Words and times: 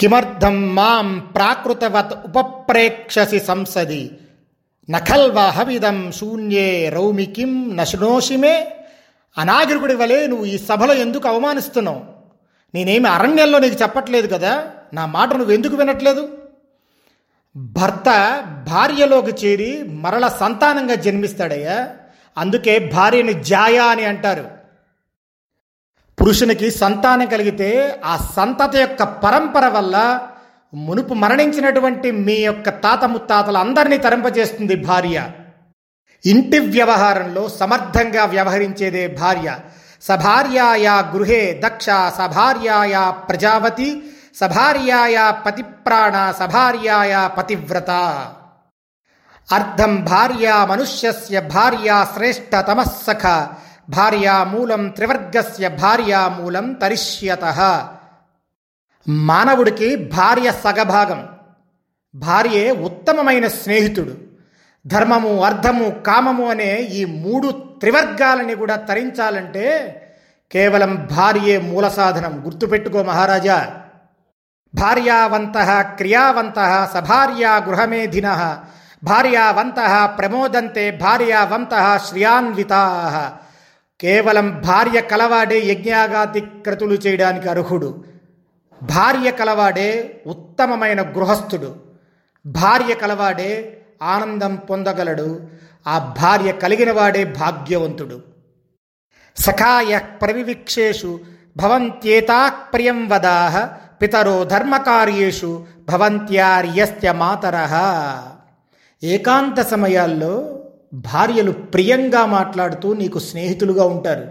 కిమర్థం 0.00 0.74
మాం 0.74 1.18
ప్రాకృతవత్ 1.18 2.12
ఉపప్రేక్షసి 2.24 3.40
సంసది 3.40 4.10
నఖల్వహవిదం 4.90 6.12
శూన్యే 6.12 6.88
రౌమికిం 6.88 7.78
కిం 7.82 8.44
అనాగరికుడి 9.38 9.94
వలె 9.94 10.26
నువ్వు 10.26 10.44
ఈ 10.44 10.58
సభలో 10.58 10.94
ఎందుకు 10.94 11.28
అవమానిస్తున్నావు? 11.28 12.02
నేనేమి 12.74 13.08
అరణ్యంలో 13.08 13.58
నీకు 13.58 13.82
చెప్పట్లేదు 13.82 14.26
కదా? 14.26 14.64
నా 14.94 15.06
మాట 15.06 15.32
నువ్వు 15.34 15.54
ఎందుకు 15.54 15.76
వినట్లేదు? 15.76 16.38
భర్త 17.56 18.40
భార్యలోకి 18.70 19.46
చేరి 19.46 19.82
మరల 19.82 20.28
సంతానంగా 20.28 20.94
జన్మిస్తాడయ్యా. 20.94 21.90
అందుకే 22.38 22.78
భార్యని 22.78 23.44
జాయ 23.44 23.78
అని 23.78 24.04
అంటారు. 24.04 24.57
పురుషునికి 26.20 26.70
సంతానం 26.70 27.26
కలిగితే 27.26 28.00
ఆ 28.04 28.16
సంతతి 28.16 28.78
యొక్క 28.78 29.02
పరంపర 29.02 29.68
వల్ల 29.68 30.20
మునుపు 30.74 31.14
మరణించినటువంటి 31.14 32.10
మీ 32.10 32.32
యొక్క 32.32 32.68
తాత 32.68 33.04
ముత్తాతలు 33.04 33.58
అందరినీ 33.58 33.98
తరింపజేస్తుంది 33.98 34.76
భార్య. 34.76 35.30
ఇంటి 36.26 36.58
వ్యవహారంలో 36.58 37.48
సమర్థంగా 37.48 38.24
వ్యవహరించేదే 38.24 39.06
భార్య. 39.06 39.58
సభార్యాయా 40.02 40.98
గృహే 40.98 41.60
దక్ష 41.64 41.86
సభార్యాయా 42.18 43.10
ప్రజావతి 43.10 44.02
సభార్యాయా 44.36 45.30
పతిప్రాణ 45.30 46.34
సభార్యాయా 46.38 47.26
పతివ్రత. 47.26 47.90
అర్థం 49.52 50.04
భార్యా 50.04 50.64
మనుష్యస్య 50.64 51.40
భార్యా 51.40 52.04
శ్రేష్ఠతమస్సఖ 52.04 53.48
భార్యా 53.88 54.44
మూలం 54.44 54.88
త్రివర్గస్య 54.88 55.68
భార్యా 55.68 56.28
మూలం 56.28 56.72
తరిష్యత. 56.72 57.88
మానవుడికి 59.08 59.96
భార్య 59.96 60.52
సగభాగం. 60.52 61.28
భార్యే 62.14 62.70
ఉత్తమమైన 62.70 63.48
స్నేహితుడు. 63.48 64.16
ధర్మము 64.86 65.44
అర్థము 65.44 65.90
కామము 65.90 66.50
అనే 66.50 66.76
ఈ 66.76 67.04
మూడు 67.04 67.50
త్రివర్గాలని 67.80 68.54
కూడా 68.54 68.76
తరించాలంటే 68.76 69.94
కేవలం 70.52 71.08
భార్యే 71.10 71.58
మూల 71.58 71.88
సాధనం. 71.88 72.42
గుర్తుపెట్టుకో 72.44 73.02
మహారాజా. 73.02 73.80
భార్యావంత 74.74 75.80
క్రియావంత 75.96 76.88
సభార్యా 76.94 77.56
గృహమేధిన. 77.56 78.58
భార్యావంత 79.04 80.14
ప్రమోదంతే 80.18 80.90
భార్యావంత 80.90 82.00
శ్రియాన్వితా. 82.08 83.32
కేవలం 84.00 84.60
భార్య 84.60 85.00
కలవాడే 85.00 85.58
యజ్ఞాగాది 85.58 86.40
క్రతులు 86.40 86.94
చేయడానికి 86.94 87.48
అర్హుడు. 87.48 88.04
భార్య 88.82 89.30
కలవాడే 89.30 90.20
ఉత్తమమైన 90.26 91.02
గృహస్థుడు. 91.02 91.76
భార్య 92.46 92.94
కలవాడే 92.94 93.80
ఆనందం 94.02 94.54
పొందగలడు. 94.54 95.40
ఆ 95.86 96.14
భార్య 96.18 96.52
కలిగిన 96.52 96.92
వాడే 96.92 97.24
భాగ్యవంతుడు. 97.24 98.22
సఖాయ 99.36 99.98
ప్రవివిక్షేషు 99.98 101.20
భవంత్యేతాక్ప్రియం 101.56 103.08
వదాహ 103.08 103.66
పితరో 104.02 104.44
ధర్మకార్యేషు 104.44 105.66
భవంత్యార్యస్య 105.88 107.12
మాతర. 107.12 107.68
ఏకాంత 109.02 109.60
సమయాల్లో 109.60 110.57
భార్యలు 110.92 111.52
ప్రియంగా 111.52 112.26
మాట్లాడుతూ 112.26 112.94
నీకు 112.94 113.18
స్నేహితులుగా 113.18 113.84
ఉంటారు. 113.84 114.30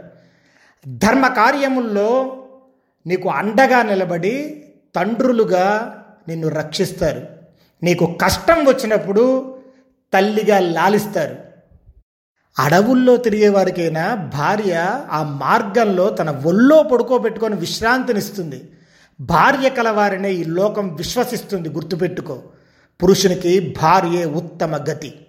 ధర్మ 0.87 1.27
కార్యముల్లో 1.27 2.37
నీకు 3.07 3.29
అండగా 3.29 3.81
నిలబడి 3.81 4.63
తండ్రులుగా 4.95 5.95
నిన్ను 6.27 6.47
రక్షిస్తారు. 6.47 7.27
నీకు 7.83 8.17
కష్టం 8.21 8.65
వచ్చినప్పుడు 8.65 9.57
తల్లిగా 10.13 10.59
లాలిస్తారు. 10.59 11.35
అడవుల్లో 12.59 13.17
తిరిగే 13.17 13.49
వారికైనా 13.49 14.15
భార్య 14.15 15.01
ఆ 15.11 15.23
మార్గంలో 15.23 16.09
తన 16.09 16.43
ఒళ్ళో 16.45 16.83
పడుకోబెట్టుకొని 16.83 17.55
విశ్రాంతినిస్తుంది. 17.55 18.69
భార్య 19.21 19.69
కలవారినే 19.69 20.33
ఈ 20.33 20.43
లోకం 20.43 20.95
విశ్వసిస్తుంది 20.95 21.69
గుర్తుపెట్టుకో. 21.69 22.41
పురుషునికి 23.03 23.75
భార్యే 23.81 24.25
ఉత్తమ 24.25 24.75
గతి. 24.75 25.26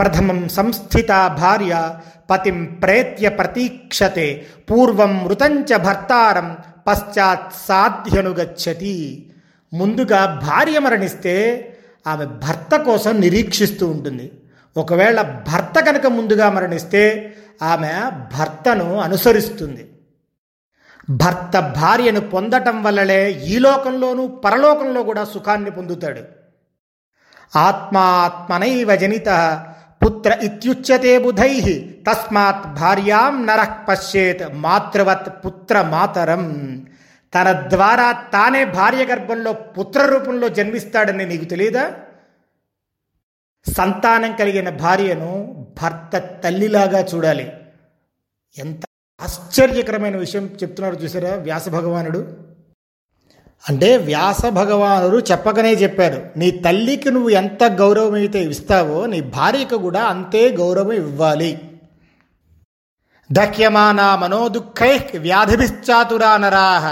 ప్రథమం 0.00 0.48
సంస్థిత 0.48 1.08
భార్య 1.40 2.00
పతిం 2.30 2.64
ప్రేత్య 2.64 3.28
ప్రతీక్షతే 3.28 4.46
పూర్వం 4.70 5.24
మృతంచ 5.24 5.76
భర్తారం 5.76 6.56
పశ్చాత్ 6.86 7.52
సాధ్యనుగచ్చతి 7.68 8.94
ముందుగా 9.72 10.40
భార్య 10.48 10.78
మరణిస్తే 10.78 11.34
ఆమె 12.06 12.24
భర్త 12.24 12.76
కోసం 12.76 13.20
నిరీక్షిస్తూ 13.20 13.86
ఉంటుంది. 13.86 14.32
ఒకవేళ 14.76 15.22
భర్త 15.22 15.80
కనుక 15.80 16.06
ముందుగా 16.06 16.50
మరణిస్తే 16.50 17.34
ఆమె 17.62 17.92
భర్తను 18.38 18.98
అనుసరిస్తుంది. 18.98 19.90
భర్త 21.10 21.60
భార్యను 21.60 22.20
పొందటం 22.20 22.82
వల్లనే 22.82 23.30
ఈ 23.30 23.58
లోకంలోనూ 23.58 24.26
పరలోకంలో 24.26 25.02
కూడా 25.02 25.24
సుఖాన్ని 25.24 25.70
పొందుతాడు. 25.70 26.22
ఆత్మాత్మనైవ 27.58 28.96
జనిత 28.96 29.28
పుత్ర 30.04 30.38
ఇత్యుచ్యతే 30.42 31.18
బుధై. 31.18 31.60
తస్మాత్ 32.06 32.80
భార్యాం 32.80 33.46
నరః 33.46 33.72
పశ్చేత్ 33.88 34.42
మాతృవత్ 34.52 35.46
పుత్ర 35.46 35.82
మాతరం. 35.82 36.44
తన 37.34 37.68
ద్వారా 37.68 38.12
తానే 38.12 38.64
భార్య 38.64 39.04
గర్భంలో 39.04 39.52
పుత్ర 39.52 40.04
రూపంలో 40.04 40.48
జన్మిస్తాడని 40.48 41.26
నీకు 41.26 41.44
తెలియదా 41.44 41.92
సంతానం 43.76 44.36
కలిగిన 44.36 44.68
భార్యను 44.70 45.30
భర్త 45.82 46.18
తల్లిలాగా 46.44 47.00
చూడాలి. 47.14 47.52
ఎంత 48.58 48.82
ఆశ్చర్యకరమైన 49.20 50.16
విషయం 50.16 50.46
చెప్తున్నారు 50.62 50.94
చూసారా 50.94 51.34
వ్యాస 51.34 51.68
భగవానుడు? 51.68 52.49
అంటే 53.68 53.96
వ్యాస 53.96 54.46
భగవానుడు 54.46 55.18
చెప్పకనే 55.30 55.72
చెప్పారు 55.74 56.38
నీ 56.38 56.50
తల్లికి 56.50 57.10
నువ్వు 57.10 57.30
ఎంత 57.30 57.64
గౌరవం 57.64 58.14
అయితే 58.14 58.40
ఇస్తావో 58.44 59.06
నీ 59.06 59.20
భార్యకు 59.20 59.76
కూడా 59.76 60.02
అంతే 60.04 60.48
గౌరవం 60.48 60.92
ఇవ్వాలి. 60.92 61.60
దహ్యమానా 63.32 64.16
మనోదుఃఖై 64.16 64.94
వ్యాధిభిశ్చాతురా 65.18 66.36
నరాహ 66.36 66.86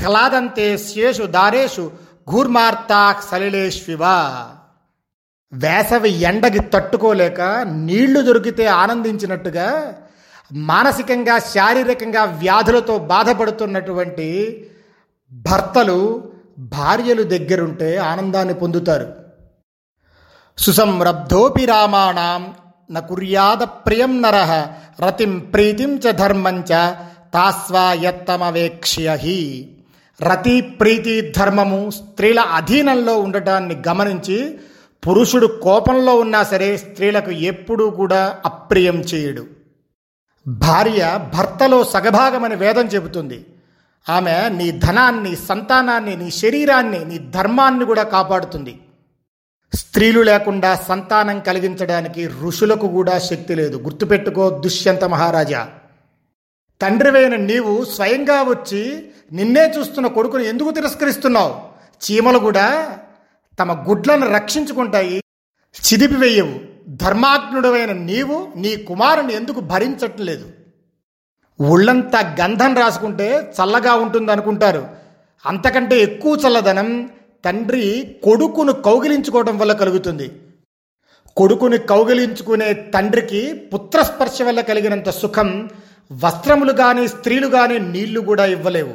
హ్లాదంతే 0.00 0.78
శేషు 0.78 1.22
దారేషు 1.22 1.90
ఘూర్మార్తా 2.30 3.16
సలిలేష్వివా. 3.30 4.46
వేసవి 5.52 6.10
ఎండకి 6.10 6.58
తట్టుకోలేక 6.58 7.40
నీళ్ళు 7.66 8.20
దొరికితే 8.20 8.66
ఆనందించినట్టుగా 8.66 9.94
మానసికంగా 10.52 11.38
శారీరకంగా 11.38 12.24
వ్యాధులతో 12.24 12.98
బాధపడుతున్నటువంటి 12.98 14.28
భర్తలు 15.32 16.32
భార్యలు 16.58 17.22
దగ్గరుంటే 17.22 17.96
ఆనందాన్ని 17.96 18.54
పొందుతారు. 18.54 19.14
సుసంరబ్ధోపి 20.58 21.66
రామాణం 21.66 22.54
నకుర్యాద 22.90 23.56
ప్రియం 23.56 24.22
నర 24.22 24.66
రతిం 25.06 25.38
ప్రీతిం 25.38 25.98
చ 25.98 26.10
ధర్మం 26.10 26.60
చ 26.60 26.94
తాస్వాయత్తమవేక్ష్య 27.34 29.18
రతి 30.22 30.60
ప్రీతి 30.60 31.20
ధర్మము 31.20 31.90
స్త్రీల 31.90 32.40
అధీనంలో 32.40 33.18
ఉండటాన్ని 33.18 33.82
గమనించి 33.88 34.58
పురుషుడు 35.08 35.46
కోపంలో 35.46 36.14
ఉన్నా 36.14 36.42
సరే 36.42 36.76
స్త్రీలకు 36.76 37.30
ఎప్పుడూ 37.30 37.90
కూడా 37.90 38.38
అప్రియం 38.44 39.00
చేయడు. 39.00 39.46
భార్య 40.46 41.20
భర్తలో 41.34 41.84
సగభాగమని 41.84 42.54
వేదం 42.54 42.86
చెబుతుంది. 42.86 43.46
ఆమె 44.08 44.48
నీ 44.48 44.70
ధనాన్ని 44.70 45.36
సంతానాన్ని 45.36 46.16
నీ 46.16 46.30
శరీరాన్ని 46.30 47.04
నీ 47.04 47.18
ధర్మాన్ని 47.18 47.84
కూడా 47.84 48.02
కాపాడుతుంది. 48.02 48.80
స్త్రీలు 49.74 50.20
లేకుండా 50.20 50.76
సంతానం 50.76 51.40
కలిగించడానికి 51.40 52.28
ఋషులకు 52.42 52.88
కూడా 52.88 53.18
శక్తి 53.18 53.54
లేదు. 53.54 53.76
గుర్తుపెట్టుకో 53.76 54.50
దుష్యంత 54.50 55.04
మహారాజా. 55.04 55.68
తండ్రివైన 56.80 57.36
నీవు 57.36 57.84
స్వయంగా 57.84 58.42
వచ్చి 58.42 59.08
నిన్నే 59.32 59.72
చూస్తున్న 59.78 60.06
కొడుకుని 60.06 60.46
ఎందుకు 60.46 60.70
తిరస్కరిస్తున్నావు? 60.70 61.56
చీమలు 62.04 62.38
కూడా 62.38 62.98
తమ 63.60 63.90
గుడ్లను 63.90 64.34
రక్షించుకుంటాయి 64.34 65.22
చిదిపివేయవు. 65.86 66.60
ధర్మాగ్నుడమైన 66.88 67.92
నీవు 67.92 68.52
నీ 68.56 68.76
కుమారుని 68.76 69.34
ఎందుకు 69.34 69.60
భరించట్లేదు? 69.60 70.57
ఒళ్ళంతా 71.60 72.36
గంధం 72.40 72.74
రాసుకుంటే 72.74 73.52
చల్లగా 73.58 73.94
ఉంటుంది 73.94 74.32
అనుకుంటారు 74.32 74.86
అంతకంటే 75.46 75.98
ఎక్కువ 75.98 76.38
చల్లదనం 76.46 77.10
తండ్రి 77.44 78.16
కొడుకును 78.24 78.72
కౌగిలించుకోవడం 78.72 79.58
వల్ల 79.58 79.72
కలుగుతుంది. 79.72 80.30
కొడుకుని 81.36 81.78
కౌగిలించుకునే 81.78 82.72
తండ్రికి 82.72 83.52
పుత్రస్పర్శ 83.52 84.42
వల్ల 84.42 84.60
కలిగినంత 84.60 85.10
సుఖం 85.10 85.70
వస్త్రములు 86.12 86.72
కానీ 86.72 87.08
స్త్రీలు 87.08 87.46
కానీ 87.46 87.78
నీళ్ళు 87.78 88.20
కూడా 88.20 88.46
ఇవ్వలేవు. 88.46 88.94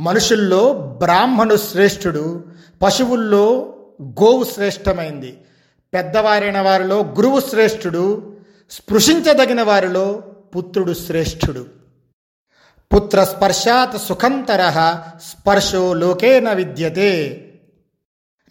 మనుషుల్లో 0.00 0.72
బ్రాహ్మణు 1.02 1.56
శ్రేష్ఠుడు 1.56 2.44
పశువుల్లో 2.82 3.74
గోవు 4.02 4.44
శ్రేష్టమైంది. 4.44 5.36
పెద్దవారైన 5.94 6.60
వారిలో 6.60 6.96
గురువు 6.96 7.40
శ్రేష్ఠుడు 7.40 8.36
స్పృశించదగిన 8.70 9.62
వారిలో 9.62 10.22
పుత్రుడు 10.56 10.92
శ్రేష్ఠుడు. 10.92 11.66
పుత్ర 12.94 13.24
స్పర్శాత్ 13.24 14.02
సుఖంతర 14.02 14.70
స్పర్శో 15.22 15.94
లోకేన 15.94 16.52
విద్యతే. 16.52 17.42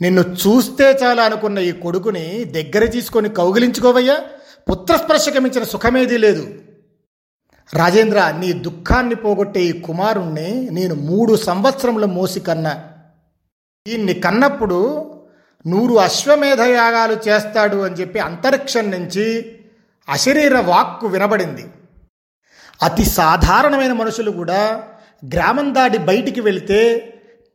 నిన్ను 0.02 0.22
చూస్తే 0.22 0.92
చాలా 1.04 1.24
అనుకున్న 1.24 1.60
ఈ 1.60 1.72
కొడుకుని 1.72 2.44
దగ్గర 2.44 2.86
తీసుకొని 2.86 3.30
కౌగిలించుకోవయ్యా. 3.30 4.18
పుత్రస్పర్శకి 4.72 5.40
మించిన 5.40 5.64
సుఖమేదీ 5.64 6.18
లేదు. 6.18 6.54
రాజేంద్ర 7.74 8.36
నీ 8.40 8.54
దుఃఖాన్ని 8.54 9.16
పోగొట్టే 9.16 9.64
ఈ 9.64 9.82
కుమారుణ్ణి 9.82 10.70
నేను 10.72 10.96
మూడు 10.96 11.36
సంవత్సరముల 11.36 12.06
మోసి 12.06 12.40
కన్నా. 12.40 12.84
దీన్ని 13.88 14.14
కన్నప్పుడు 14.14 15.12
నూరు 15.68 15.96
అశ్వమేధ 15.96 16.62
యాగాలు 16.62 17.30
చేస్తాడు 17.30 17.78
అని 17.78 17.96
చెప్పి 17.96 18.20
అంతరిక్షం 18.20 18.92
నుంచి 18.92 19.58
అశరీర 20.10 20.60
వాక్కు 20.60 21.08
వినబడింది. 21.08 21.66
అతి 22.84 23.06
సాధారణమైన 23.06 23.94
మనుషులు 23.94 24.32
కూడా 24.32 24.84
గ్రామం 25.34 25.76
దాటి 25.76 25.98
బయటికి 25.98 26.42
వెళితే 26.42 27.12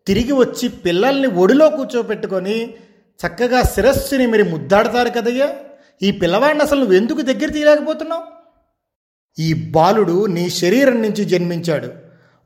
తిరిగి 0.07 0.33
వచ్చి 0.33 0.69
పిల్లల్ని 0.69 1.29
ఒడిలో 1.29 1.69
కూర్చోపెట్టుకొని 1.69 2.75
చక్కగా 3.21 3.63
శిరస్సుని 3.63 4.27
మీరు 4.27 4.45
ముద్దాడతారు 4.45 5.09
కదయ్యా? 5.09 5.57
ఈ 6.03 6.11
పిల్లవాడిని 6.11 6.65
అసలు 6.65 6.79
నువ్వు 6.79 6.95
ఎందుకు 6.95 7.21
దగ్గర 7.21 7.51
తీయలేకపోతున్నావు? 7.51 8.23
ఈ 9.39 9.71
బాలుడు 9.71 10.27
నీ 10.27 10.51
శరీరం 10.51 11.03
నుంచి 11.03 11.25
జన్మించాడు. 11.25 11.93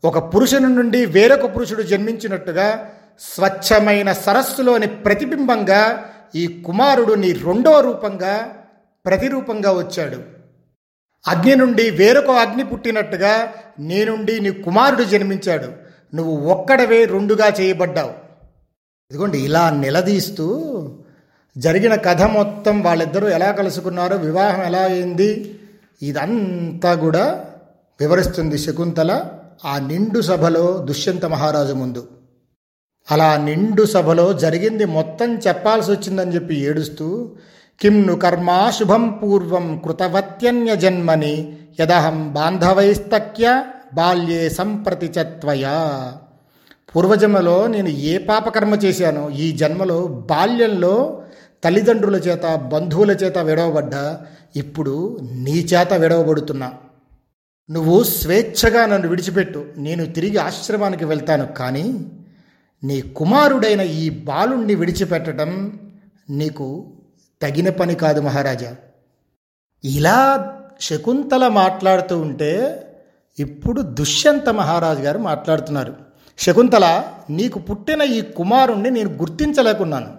ఒక 0.05 0.35
పురుషుని 0.35 0.69
నుండి 0.69 1.07
వేరొక 1.07 1.57
పురుషుడు 1.57 1.83
జన్మించినట్టుగా 1.83 2.91
స్వచ్ఛమైన 3.21 4.13
సరస్సులోని 4.13 4.87
ప్రతిబింబంగా 4.87 6.05
ఈ 6.35 6.63
కుమారుడు 6.67 7.15
నీ 7.15 7.33
రెండో 7.33 7.81
రూపంగా 7.81 8.55
ప్రతిరూపంగా 9.05 9.73
వచ్చాడు. 9.73 10.44
అగ్ని 11.29 11.55
నుండి 11.55 11.91
వేరొక 11.91 12.31
అగ్ని 12.31 12.65
పుట్టినట్టుగా 12.65 13.53
నీ 13.81 14.05
నుండి 14.05 14.41
నీ 14.41 14.51
కుమారుడు 14.51 15.03
జన్మించాడు. 15.03 15.69
నువ్వు 16.17 16.37
ఒక్కడవే 16.37 17.05
రెండుగా 17.05 17.49
చేయబడ్డావు. 17.61 18.11
ఇదిగోండి 19.11 19.39
ఇలా 19.39 19.71
నిలదీస్తూ 19.71 20.47
జరిగిన 21.59 21.95
కథ 21.95 22.23
మొత్తం 22.23 22.83
వాళ్ళిద్దరూ 22.83 23.29
ఎలా 23.29 23.53
కలుసుకున్నారో 23.53 24.17
వివాహం 24.17 24.63
ఎలా 24.63 24.79
అయింది 24.79 25.59
ఇదంతా 26.03 26.95
కూడా 26.95 27.45
వివరిస్తుంది 28.01 28.59
శకుంతల 28.59 29.25
ఆ 29.65 29.79
నిండు 29.79 30.21
సభలో 30.21 30.79
దుష్యంత 30.79 31.25
మహారాజు 31.25 31.73
ముందు. 31.73 32.09
అలా 33.11 33.37
నిండు 33.37 33.85
సభలో 33.85 34.33
జరిగింది 34.33 34.85
మొత్తం 34.85 35.39
చెప్పాల్సి 35.39 35.91
వచ్చిందని 35.91 36.35
చెప్పి 36.35 36.55
ఏడుస్తూ 36.55 37.37
కిమ్ను 37.81 38.15
కర్మా 38.17 38.71
శుభం 38.71 39.19
పూర్వం 39.23 39.81
కృతవత్యన్య 39.85 40.77
జన్మని 40.77 41.35
యదహం 41.81 42.33
బాంధవైస్తక్య 42.33 43.65
బాల్యే 43.95 44.49
సంప్రతి 44.49 45.07
చత్వయా 45.07 45.77
పూర్వజన్మలో 46.95 47.67
నేను 47.67 47.89
ఏ 47.89 48.19
పాపకర్మ 48.19 48.75
చేశానో 48.75 49.31
ఈ 49.31 49.53
జన్మలో 49.53 50.07
బాల్యంలో 50.07 50.95
తల్లిదండ్రుల 51.65 52.17
చేత 52.17 52.47
బంధువుల 52.73 53.11
చేత 53.11 53.39
విడవబడ్డా 53.39 54.27
ఇప్పుడు 54.57 55.19
నీ 55.23 55.53
చేత 55.53 55.93
విడవబడుతున్నా. 55.93 56.73
నువ్వు 57.71 58.03
స్వేచ్ఛగా 58.03 58.87
నన్ను 58.87 59.09
విడిచిపెట్టు 59.09 59.65
నేను 59.77 60.07
తిరిగి 60.07 60.37
ఆశ్రమానికి 60.37 61.05
వెళ్తాను 61.05 61.47
కానీ 61.47 61.87
నీ 62.83 63.01
కుమారుడైన 63.01 63.81
ఈ 63.81 64.11
బాలుణ్ణి 64.11 64.75
విడిచిపెట్టడం 64.75 65.81
నీకు 66.31 66.67
తగిన 67.45 67.71
పని 67.71 67.95
కాదు 67.95 68.21
మహారాజా. 68.21 68.77
ఇలా 69.85 70.51
శకుంతల 70.81 71.49
మాట్లాడుతూ 71.49 72.19
ఉంటే 72.19 72.81
ఇప్పుడు 73.39 73.81
దుష్యంత 73.81 74.49
మహారాజు 74.49 75.01
గారు 75.01 75.19
మాట్లాడుతున్నారు. 75.19 75.97
శకుంతల 76.39 77.05
నీకు 77.31 77.59
పుట్టిన 77.59 78.03
ఈ 78.03 78.21
కుమారుణ్ణి 78.21 78.91
నేను 78.91 79.11
గుర్తించలేకున్నాను. 79.11 80.17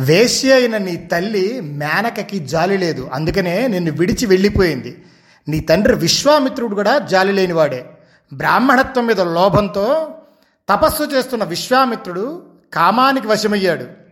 వేశ్య 0.00 0.52
అయిన 0.52 0.76
నీ 0.76 0.96
తల్లి 0.96 1.60
మేనకకి 1.60 2.38
జాలి 2.38 2.78
లేదు. 2.78 3.10
అందుకనే 3.12 3.66
నిన్ను 3.66 3.92
విడిచి 3.92 4.26
వెళ్ళిపోయింది. 4.26 5.04
నీ 5.48 5.60
తండ్రి 5.60 5.94
విశ్వామిత్రుడు 5.94 6.74
కూడా 6.74 6.98
జాలి 6.98 7.32
లేనివాడే 7.32 7.90
బ్రాహ్మణత్వం 8.32 9.06
మీద 9.06 9.20
లోభంతో 9.20 10.14
తపస్సు 10.68 11.02
చేస్తున్న 11.02 11.44
విశ్వామిత్రుడు 11.44 12.42
కామానికి 12.74 13.26
వశమయ్యాడు. 13.26 14.03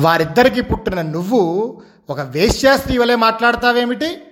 వారిద్దరికీ 0.00 0.60
పుట్టిన 0.60 1.02
నువ్వు 1.02 1.82
ఒక 2.10 2.20
వేశ్యాస్త్రీ 2.20 2.98
వలె 2.98 3.14
మాట్లాడతావేమిటి? 3.14 4.22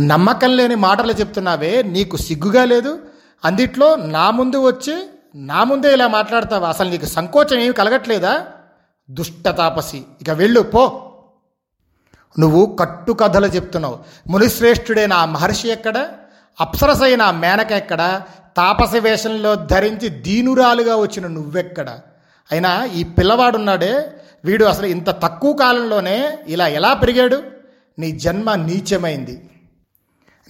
నమ్మకం 0.00 0.56
లేని 0.56 0.74
మాటలు 0.74 1.12
చెప్తున్నావే 1.12 1.82
నీకు 1.82 2.16
సిగ్గుగా 2.16 2.64
లేదు. 2.64 2.98
అందిట్లో 3.44 3.96
నా 3.96 4.30
ముందు 4.30 4.66
వచ్చి 4.66 5.06
నా 5.34 5.64
ముందే 5.64 5.92
ఇలా 5.92 6.08
మాట్లాడతావా? 6.08 6.68
అసలు 6.68 6.90
నీకు 6.90 7.06
సంకోచం 7.06 7.58
ఏమి 7.58 7.74
కలగట్లేదా? 7.74 8.46
దుష్ట 9.10 9.48
తాపసి. 9.48 10.02
ఇక 10.20 10.30
వెళ్ళు 10.30 10.60
పో. 10.60 11.12
నువ్వు 12.38 12.76
కట్టు 12.80 13.12
కథలు 13.12 13.46
చెప్తున్నావు. 13.46 13.98
మునిశ్రేష్ఠుడైన 14.28 15.12
ఆ 15.12 15.24
మహర్షి 15.24 15.68
ఎక్కడ? 15.68 16.08
అప్సరసైన 16.60 17.30
మేనక 17.30 17.72
ఎక్కడ? 17.72 18.22
తాపస 18.56 18.94
వేషంలో 18.94 19.54
ధరించి 19.54 20.08
దీనురాలుగా 20.08 20.96
వచ్చిన 20.96 21.26
నువ్వెక్కడ? 21.26 21.98
అయినా 22.52 22.84
ఈ 22.84 23.02
పిల్లవాడున్నాడే 23.04 24.06
వీడు 24.44 24.64
అసలు 24.64 24.86
ఇంత 24.86 25.10
తక్కువ 25.10 25.52
కాలంలోనే 25.52 26.38
ఇలా 26.48 26.68
ఎలా 26.68 26.94
పెరిగాడు? 26.94 27.42
నీ 27.98 28.12
జన్మ 28.12 28.54
నీచమైంది. 28.54 29.50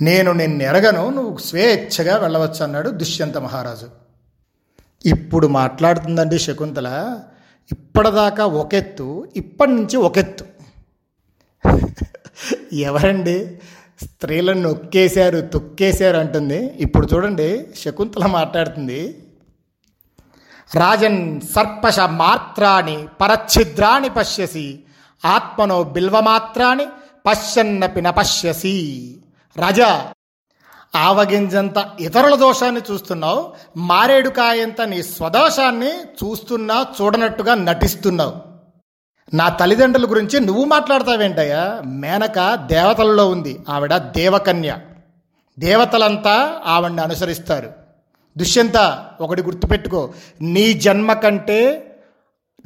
నేను 0.03 0.33
నిన్ను 0.33 0.63
ఎరగను 0.63 1.11
నువ్వు 1.11 1.37
స్వేచ్ఛగా 1.37 2.17
వెళ్ళవచ్చు 2.17 2.65
అన్నాడు 2.65 2.91
దుష్యంత 2.91 3.39
మహారాజు. 3.39 3.89
ఇప్పుడు 5.07 5.47
మాట్లాడుతుందండి 5.47 6.39
శకుంతల 6.39 7.19
ఇప్పటిదాకా 7.73 8.47
ఒకెత్తు 8.47 9.29
ఇప్పటి 9.37 9.71
నుంచి 9.71 9.97
ఒకెత్తు. 9.97 10.45
ఎవరండి? 12.73 13.59
స్త్రీలను 14.05 14.61
నొక్కేశారు 14.61 15.41
తొక్కేశారు 15.41 16.17
అంటుంది. 16.17 16.67
ఇప్పుడు 16.67 17.09
చూడండి 17.15 17.67
శకుంతల 17.85 18.27
మాట్లాడుతుంది. 18.27 19.23
రాజన్ 20.75 21.41
సర్పశ 21.41 22.01
మాత్రాన్ని 22.01 23.09
పరచ్ఛిద్రాన్ని 23.21 24.11
పశ్యసి 24.11 24.81
ఆత్మనో 25.25 25.83
బిల్వమాత్రాన్ని 25.83 26.87
పశ్యన్నపి 27.27 28.03
నపశ్యసి 28.03 29.17
రజ 29.67 29.81
ఆవగింజంత 30.97 31.91
ఇతరుల 32.01 32.35
దోషాన్ని 32.35 32.81
చూస్తున్నావు 32.91 33.53
మారేడుకాయంత 33.77 34.83
నీ 34.83 35.03
స్వదోషాన్ని 35.03 35.91
చూస్తున్నా 35.91 36.87
చూడనట్టుగా 37.03 37.55
నటిస్తున్నావు. 37.55 38.35
నా 39.35 39.49
తల్లిదండ్రుల 39.49 40.11
గురించి 40.11 40.41
నువ్వు 40.41 40.65
మాట్లాడతావేంటయ్యా? 40.65 41.83
మేనక 41.87 42.55
దేవతలలో 42.55 43.29
ఉంది 43.29 43.59
ఆవిడ 43.69 43.97
దేవకన్య. 43.97 44.79
దేవతలంతా 45.59 46.61
ఆవిడ్ని 46.67 47.03
అనుసరిస్తారు. 47.03 47.86
దుష్యంత 48.39 49.07
ఒకటి 49.21 49.43
గుర్తుపెట్టుకో. 49.43 50.13
నీ 50.41 50.73
జన్మ 50.73 51.13
కంటే 51.13 51.83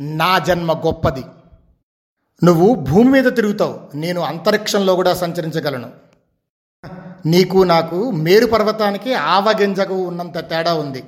నా 0.00 0.38
జన్మ 0.38 0.72
గొప్పది. 0.72 1.24
నువ్వు 2.44 2.74
భూమి 2.74 3.10
మీద 3.10 3.32
తిరుగుతావు. 3.32 3.96
నేను 3.96 4.20
అంతరిక్షంలో 4.20 4.94
కూడా 4.94 5.14
సంచరించగలను. 5.14 5.90
నీకు 7.26 7.58
నాకు 7.58 8.10
మేరు 8.10 8.46
పర్వతానికి 8.46 9.14
ఆవగింజకు 9.14 9.94
ఉన్నంత 9.94 10.50
తేడా 10.50 10.74
ఉంది. 10.74 11.04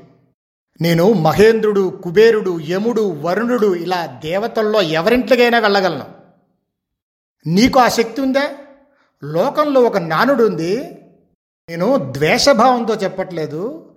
నేను 0.80 1.12
మహేంద్రుడు 1.12 2.00
కుబేరుడు 2.04 2.60
యముడు 2.60 3.20
వరుణుడు 3.20 3.74
ఇలా 3.74 4.06
దేవతల్లో 4.06 4.82
ఎవరింట్లకైనా 4.82 5.58
వెళ్ళగలను. 5.58 6.04
నీకు 7.46 7.80
ఆ 7.80 7.88
శక్తి 7.88 8.20
ఉందా? 8.20 8.50
లోకంలో 9.24 9.80
ఒక 9.80 9.96
నానుడు 9.96 10.44
ఉంది 10.44 10.98
నేను 11.68 12.12
ద్వేషభావంతో 12.16 12.94
చెప్పట్లేదు. 12.94 13.91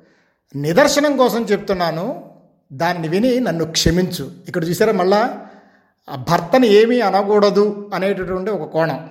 నిదర్శనం 0.55 1.17
కోసం 1.17 1.41
చెప్తున్నాను. 1.41 2.29
దాన్ని 2.73 3.07
విని 3.07 3.39
నన్ను 3.39 3.65
క్షమించు. 3.65 4.31
ఇక్కడ 4.47 4.65
చూసారా 4.65 4.91
మళ్ళా? 4.91 5.47
ఆ 6.09 6.15
భర్తని 6.15 6.67
ఏమీ 6.67 6.99
అనకూడదు 6.99 7.91
అనేటటువంటి 7.93 8.51
ఒక 8.51 8.71
కోణం. 8.71 9.09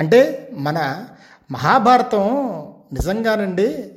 అంటే 0.00 0.48
మన 0.52 1.04
మహాభారతం 1.50 2.28
నిజంగానండి 2.92 3.92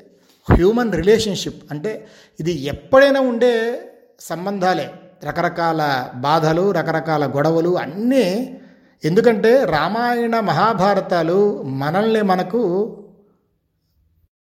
హ్యూమన్ 0.53 0.93
రిలేషన్షిప్. 0.93 1.71
అంటే 1.71 2.07
ఇది 2.39 2.62
ఎప్పుడైనా 2.62 3.19
ఉండే 3.19 3.81
సంబంధాలే. 4.19 4.91
రకరకాల 5.24 6.10
బాధలు 6.15 6.71
రకరకాల 6.71 7.25
గొడవలు 7.25 7.79
అన్నీ. 7.79 8.60
ఎందుకంటే 9.05 9.63
రామాయణ 9.63 10.39
మహాభారతాలు 10.39 11.62
మనల్ని 11.62 12.21
మనకు 12.21 12.98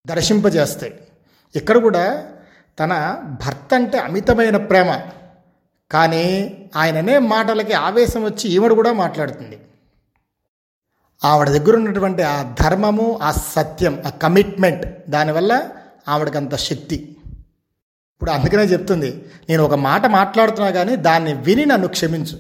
దర్శింపజేస్తాయి. 0.07 0.95
ఇక్కడ 1.54 1.76
కూడా 1.78 2.26
తన 2.80 2.92
భర్త 3.44 3.75
అంటే 3.75 3.99
అమితమైన 3.99 4.56
ప్రేమ 4.56 5.00
కానీ 5.90 6.25
ఆయననే 6.76 7.18
మాటలకి 7.18 7.73
ఆవేశం 7.73 8.25
వచ్చి 8.25 8.50
ఈవిడ 8.50 8.73
కూడా 8.73 8.92
మాట్లాడుతుంది. 8.92 9.58
ఆవిడ 11.25 11.49
దగ్గర 11.49 11.76
ఉన్నటువంటి 11.76 12.23
ఆ 12.23 12.54
ధర్మము 12.61 13.18
ఆ 13.23 13.30
సత్యం 13.30 14.02
ఆ 14.06 14.11
కమిట్మెంట్ 14.11 15.11
దానివల్ల 15.11 15.68
ఆవిడకి 16.08 16.37
అంత 16.37 16.54
శక్తి. 16.56 16.96
ఇప్పుడు 18.14 18.30
అందుకనే 18.30 18.62
చెప్తుంది 18.62 19.25
నేను 19.49 19.62
ఒక 19.62 19.75
మాట 19.75 20.06
మాట్లాడుతున్నా 20.06 20.70
కానీ 20.70 20.96
దాన్ని 20.96 21.32
విని 21.34 21.64
నన్ను 21.64 21.88
క్షమించు. 21.88 22.37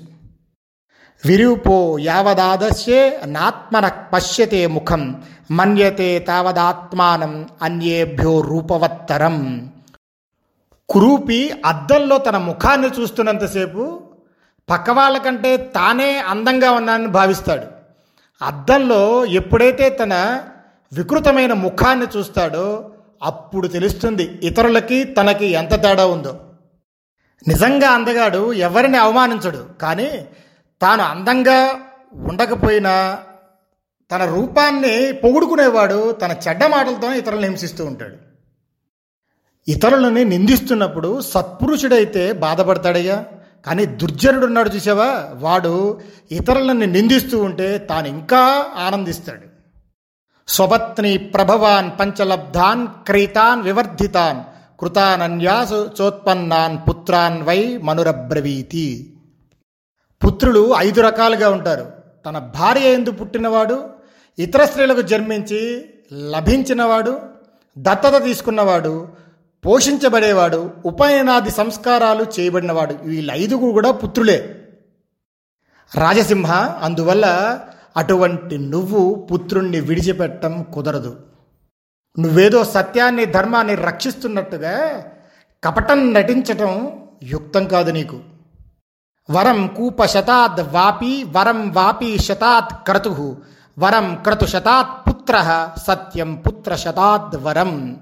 విరివుపో 1.24 1.98
యావదాదశ్యే 2.00 3.20
నాత్మన 3.26 3.88
పశ్యతే 4.12 4.66
ముఖం. 4.66 5.22
మన్యతే 5.50 6.18
తావదాత్మానం 6.18 7.48
అన్యేభ్యో 7.62 8.40
రూపవత్తరం. 8.40 9.70
కురూపి 10.88 11.50
అద్దంలో 11.66 12.18
తన 12.18 12.36
ముఖాన్ని 12.36 12.88
చూస్తున్నంతసేపు 12.88 14.00
పక్క 14.70 14.90
వాళ్ళకంటే 14.90 15.56
తానే 15.56 16.18
అందంగా 16.18 16.70
ఉన్నానని 16.70 17.06
భావిస్తాడు. 17.06 17.66
అద్దంలో 18.44 19.24
ఎప్పుడైతే 19.24 19.90
తన 19.90 20.42
వికృతమైన 20.92 21.52
ముఖాన్ని 21.52 22.06
చూస్తాడో 22.16 22.90
అప్పుడు 23.22 23.68
తెలుస్తుంది 23.68 24.40
ఇతరులకి 24.42 25.04
తనకి 25.04 25.46
ఎంత 25.46 25.82
తేడా 25.82 26.06
ఉందో. 26.06 26.40
నిజంగా 27.48 27.88
అందగాడు 27.88 28.52
ఎవరిని 28.52 28.98
అవమానించడు 28.98 29.66
కానీ 29.82 30.28
తాను 30.82 31.02
అందంగా 31.02 31.80
ఉండకపోయినా 32.14 33.18
తన 34.10 34.24
రూపాన్ని 34.24 35.12
పొగుడుకునేవాడు 35.12 36.12
తన 36.12 36.36
చెడ్డ 36.48 36.64
మాటలతో 36.64 37.14
ఇతరులను 37.14 37.46
హింసిస్తూ 37.46 37.84
ఉంటాడు. 37.84 38.16
ఇతరులని 39.68 40.24
నిందిస్తున్నప్పుడు 40.24 41.20
సత్పురుషుడైతే 41.20 42.32
బాధపడతాడయ్యా. 42.32 43.24
కానీ 43.66 43.86
దుర్జనుడు 43.86 44.46
ఉన్నాడు 44.46 44.68
చూసావా? 44.68 45.30
వాడు 45.34 46.00
ఇతరులని 46.32 46.86
నిందిస్తూ 46.86 47.42
ఉంటే 47.42 47.78
తాను 47.78 48.06
ఇంకా 48.06 48.66
ఆనందిస్తాడు. 48.76 49.54
స్వపత్ని 50.48 51.18
ప్రభవాన్ 51.18 51.90
పంచలబ్ధాన్ 52.00 52.86
క్రీతాన్ 53.06 53.62
వివర్ధితాన్ 53.62 54.40
కృతానన్యాసు 54.80 55.90
చోత్పన్నాన్ 56.00 56.78
పుత్రాన్ 56.88 57.42
వై 57.42 57.80
మనురబ్రవీతి. 57.82 59.16
పుత్రులు 60.26 60.74
ఐదు 60.78 61.00
రకాలుగా 61.00 61.50
ఉంటారు. 61.50 61.92
తన 62.26 62.38
భార్య 62.38 62.92
ఎందు 62.92 63.10
పుట్టినవాడు 63.10 63.93
ఇతర 64.38 64.64
స్త్రీలకు 64.64 65.02
జన్మించి 65.02 65.84
లభించినవాడు 66.12 67.20
దత్తత 67.78 68.24
తీసుకున్నవాడు 68.24 69.08
పోషించబడేవాడు 69.66 70.70
ఉపనయనాది 70.84 71.50
సంస్కారాలు 71.50 72.26
చేయబడినవాడు. 72.40 72.94
వీళ్ళ 73.02 73.32
ఐదుగురు 73.32 73.72
కూడా 73.72 73.90
పుత్రులే. 73.90 74.68
రాజసింహ 75.94 76.52
అందువల్ల 76.82 77.58
అటువంటి 77.96 78.58
నువ్వు 78.58 79.28
పుత్రుణ్ణి 79.32 79.80
విడిచిపెట్టడం 79.80 80.66
కుదరదు. 80.74 81.20
నువ్వేదో 82.18 82.64
సత్యాన్ని 82.64 83.24
ధర్మాన్ని 83.24 83.74
రక్షిస్తున్నట్టుగా 83.74 85.04
కపటం 85.64 86.14
నటించటం 86.14 86.92
యుక్తం 87.22 87.68
కాదు 87.68 87.90
నీకు. 87.90 88.20
వరం 89.30 89.66
కూప 89.66 90.04
శతాద్ 90.04 90.74
వాపి 90.74 91.24
వరం 91.24 91.72
వాపి 91.72 92.18
శతాత్ 92.18 92.84
క్రతు. 92.84 93.36
వరం 93.78 94.14
క్రతుశతాత్ 94.14 95.08
పుత్ర 95.08 95.68
సత్యం 95.86 96.34
పుత్ర 96.34 96.74
శతాద్ 96.74 97.36
వరం. 97.36 98.00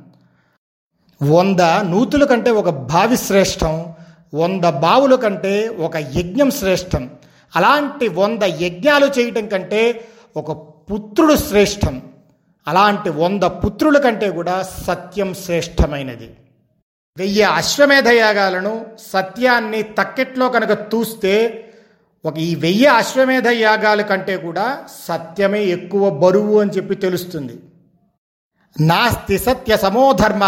వంద 1.31 1.61
నూతుల 1.61 2.25
కంటే 2.25 2.50
ఒక 2.50 2.69
బావి 2.69 3.17
శ్రేష్టం 3.17 3.95
వంద 4.35 4.64
బావుల 4.64 5.14
కంటే 5.14 5.69
ఒక 5.69 5.97
యజ్ఞం 5.97 6.50
శ్రేష్టం. 6.50 7.11
అలాంటి 7.57 8.09
వంద 8.09 8.43
యజ్ఞాలు 8.43 9.07
చేయటం 9.07 9.49
కంటే 9.49 10.09
ఒక 10.37 10.50
పుత్రుడు 10.93 11.35
శ్రేష్టం. 11.35 12.02
అలాంటి 12.69 13.11
వంద 13.11 13.43
పుత్రుల 13.43 13.99
కంటే 13.99 14.31
కూడా 14.31 14.62
సత్యం 14.62 15.35
శ్రేష్టమైనది. 15.35 16.37
వెయ్యి 17.17 17.43
అశ్వమేధ 17.43 18.09
యాగాలను 18.09 18.87
సత్యాన్ని 18.99 19.83
తక్కెట్లో 19.83 20.49
కనుక 20.49 20.71
చూస్తే 20.71 21.35
ఒక 22.25 22.38
ఈ 22.38 22.55
వెయ్యి 22.55 22.87
అశ్వమేధ 22.87 23.49
యాగాల 23.49 24.02
కంటే 24.02 24.37
కూడా 24.37 24.85
సత్యమే 25.09 25.64
ఎక్కువ 25.64 26.11
బరువు 26.11 26.61
అని 26.61 26.71
చెప్పి 26.71 26.95
తెలుస్తుంది. 26.95 27.57
నాస్తి 28.81 29.38
సత్య 29.38 29.76
సమోధర్మ 29.76 30.45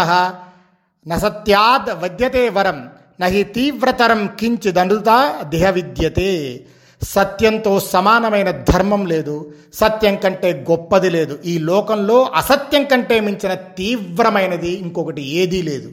నసత్యాద్ 1.07 2.03
వద్యతే 2.03 2.49
వరం 2.49 2.89
నహి 3.21 3.43
తీవ్రతరం 3.43 4.27
కించిదనుతా 4.39 5.41
దేహ 5.43 5.69
విద్యతే. 5.69 6.65
సత్యంతో 7.03 7.79
సమానమైన 7.79 8.51
ధర్మం 8.51 9.05
లేదు 9.05 9.53
సత్యం 9.73 10.15
కంటే 10.15 10.65
గొప్పది 10.71 11.09
లేదు. 11.09 11.39
ఈ 11.45 11.57
లోకంలో 11.57 12.23
అసత్యం 12.23 12.83
కంటే 12.83 13.19
మించిన 13.19 13.53
తీవ్రమైనది 13.53 14.69
ఇంకొకటి 14.69 15.21
ఏదీ 15.21 15.61
లేదు. 15.61 15.91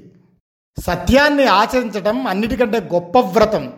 సత్యాన్ని 0.81 1.47
ఆచరించడం 1.47 2.27
అన్నిటికంటే 2.27 2.81
గొప్ప 2.81 3.19
వ్రతం. 3.19 3.73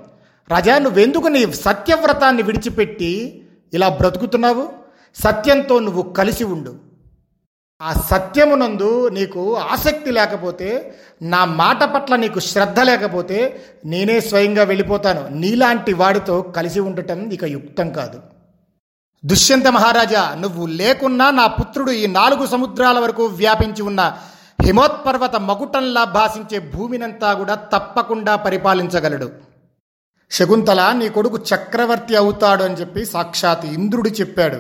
రాజా 0.50 0.78
నువ్వెందుకు 0.78 1.26
నీ 1.26 1.52
సత్యవ్రతాన్ని 1.52 2.42
విడిచిపెట్టి 2.42 3.42
ఇలా 3.74 3.88
బ్రతుకుతున్నావు? 3.88 4.68
సత్యంతో 5.14 5.78
నువ్వు 5.78 6.02
కలిసి 6.02 6.44
ఉండు. 6.44 6.74
ఆ 7.82 7.92
సత్యమునందు 7.92 9.08
నీకు 9.08 9.56
ఆసక్తి 9.56 10.10
లేకపోతే 10.10 10.94
నా 11.22 11.44
మాట 11.44 11.84
పట్ల 11.84 12.16
నీకు 12.16 12.40
శ్రద్ధ 12.40 12.80
లేకపోతే 12.80 13.64
నేనే 13.84 14.20
స్వయంగా 14.20 14.62
వెళ్ళిపోతాను. 14.62 15.28
నీలాంటి 15.28 15.92
వాడితో 15.92 16.42
కలిసి 16.42 16.80
ఉండటం 16.80 17.30
ఇక 17.30 17.44
యుక్తం 17.44 17.92
కాదు. 17.92 18.20
దుష్యంత 19.24 19.68
మహారాజా 19.68 20.34
నువ్వు 20.40 20.66
లేకున్నా 20.66 21.30
నా 21.30 21.46
పుత్రుడు 21.46 21.90
ఈ 21.90 22.06
నాలుగు 22.06 22.46
సముద్రాల 22.46 22.98
వరకు 22.98 23.24
వ్యాపించి 23.24 23.82
ఉన్న 23.82 24.16
హిమోత్పర్వత 24.62 25.36
మకుటంలా 25.36 26.04
భాషించే 26.04 26.58
భూమినంతా 26.58 27.34
కూడా 27.34 27.54
తప్పకుండా 27.54 28.36
పరిపాలించగలడు. 28.36 29.53
శకుంతల 30.35 30.93
నీ 30.93 31.09
కొడుకు 31.09 31.38
చక్రవర్తి 31.55 32.17
అవుతాడు 32.17 32.62
అని 32.62 32.75
చెప్పి 32.75 33.05
సాక్షాత్ 33.05 33.67
ఇంద్రుడు 33.67 34.09
చెప్పాడు. 34.09 34.57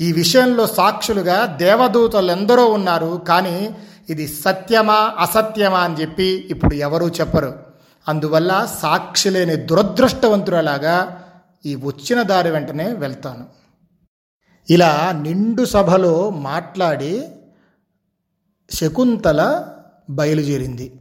ఈ 0.00 0.12
విషయంలో 0.12 0.66
సాక్షులుగా 0.66 1.46
దేవదూతలు 1.46 2.30
ఎందరో 2.30 2.64
ఉన్నారు 2.64 3.22
కానీ 3.28 3.76
ఇది 4.10 4.28
సత్యమా 4.28 4.94
అసత్యమా 4.94 5.78
అని 5.78 5.94
చెప్పి 5.94 6.48
ఇప్పుడు 6.50 6.74
ఎవరూ 6.74 7.08
చెప్పరు. 7.08 7.58
అందువల్ల 8.08 8.68
సాక్షి 8.82 9.30
లేని 9.30 9.56
దురదృష్టవంతులలాగా 9.56 11.22
ఈ 11.66 11.74
వచ్చిన 11.74 12.22
దారి 12.22 12.50
వెంటనే 12.50 12.92
వెళ్తాను. 12.92 13.46
ఇలా 14.70 15.12
నిండు 15.22 15.64
సభలో 15.64 16.30
మాట్లాడి 16.30 17.28
శకుంతల 18.70 19.64
బయలుదేరింది. 20.10 20.99